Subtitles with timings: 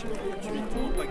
[0.00, 1.06] tu es tout, pas